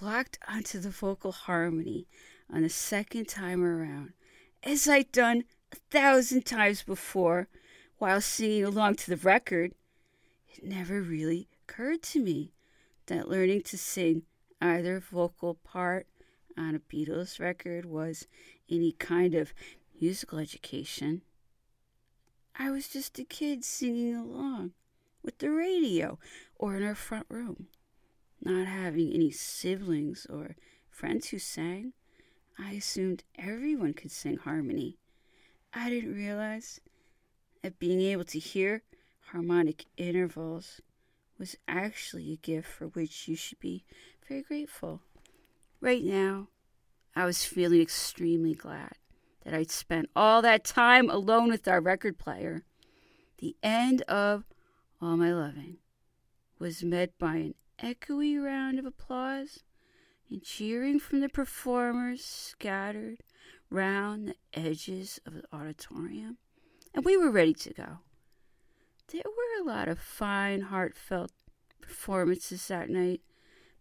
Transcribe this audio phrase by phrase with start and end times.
[0.00, 2.06] Locked onto the vocal harmony
[2.52, 4.12] on the second time around,
[4.62, 7.48] as I'd done a thousand times before
[7.98, 9.72] while singing along to the record.
[10.48, 12.52] It never really occurred to me
[13.06, 14.22] that learning to sing
[14.60, 16.06] either vocal part
[16.56, 18.26] on a Beatles record was
[18.70, 19.54] any kind of
[20.00, 21.22] musical education.
[22.56, 24.72] I was just a kid singing along
[25.22, 26.18] with the radio
[26.56, 27.68] or in our front room.
[28.44, 30.56] Not having any siblings or
[30.90, 31.94] friends who sang,
[32.58, 34.98] I assumed everyone could sing harmony.
[35.72, 36.78] I didn't realize
[37.62, 38.82] that being able to hear
[39.32, 40.82] harmonic intervals
[41.38, 43.86] was actually a gift for which you should be
[44.28, 45.00] very grateful.
[45.80, 46.48] Right now,
[47.16, 48.92] I was feeling extremely glad
[49.44, 52.64] that I'd spent all that time alone with our record player.
[53.38, 54.44] The end of
[55.00, 55.78] All My Loving
[56.58, 59.60] was met by an echoey round of applause
[60.30, 63.18] and cheering from the performers scattered
[63.70, 66.38] round the edges of the auditorium,
[66.94, 67.98] and we were ready to go.
[69.08, 71.32] There were a lot of fine, heartfelt
[71.80, 73.20] performances that night,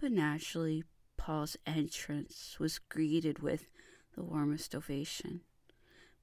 [0.00, 0.84] but naturally,
[1.16, 3.68] Paul's entrance was greeted with
[4.14, 5.40] the warmest ovation.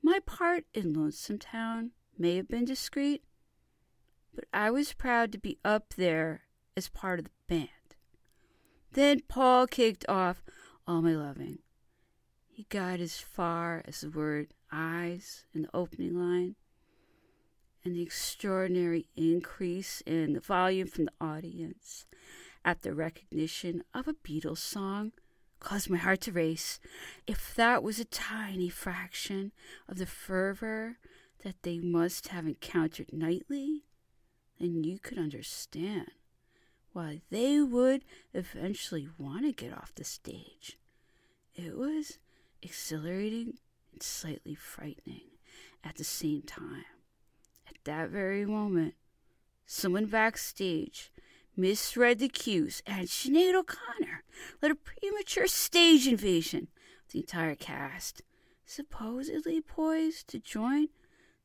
[0.02, 3.24] My part in Lonesome Town may have been discreet,
[4.34, 6.45] but I was proud to be up there
[6.76, 7.70] as part of the band.
[8.92, 10.44] Then Paul kicked off
[10.88, 11.60] All My Loving.
[12.48, 16.56] He got as far as the word eyes in the opening line,
[17.84, 22.06] and the extraordinary increase in the volume from the audience
[22.64, 25.12] at the recognition of a Beatles song
[25.60, 26.80] caused my heart to race.
[27.28, 29.52] If that was a tiny fraction
[29.88, 30.98] of the fervor
[31.44, 33.84] that they must have encountered nightly,
[34.60, 36.12] then you could understand
[36.96, 40.78] why they would eventually want to get off the stage.
[41.54, 42.20] It was
[42.62, 43.58] exhilarating
[43.92, 45.28] and slightly frightening
[45.84, 46.86] at the same time.
[47.68, 48.94] At that very moment,
[49.66, 51.12] someone backstage
[51.58, 54.24] misread the cues, and Sinead O'Connor
[54.62, 56.70] led a premature stage invasion
[57.06, 58.22] of the entire cast,
[58.66, 60.84] supposedly poised to join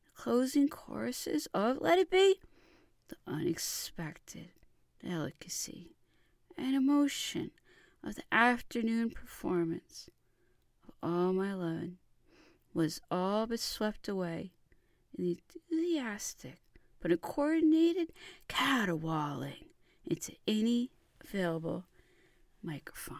[0.05, 2.39] the closing choruses of Let It Be.
[3.09, 4.51] The unexpected
[5.03, 5.91] delicacy
[6.57, 7.51] and emotion
[8.03, 10.09] of the afternoon performance
[10.87, 11.91] of All My Love
[12.73, 14.51] was all but swept away
[15.17, 15.37] in the
[15.69, 16.59] enthusiastic
[17.01, 18.11] but coordinated
[18.47, 19.65] caterwauling
[20.05, 20.91] into any
[21.23, 21.85] available
[22.61, 23.17] microphone.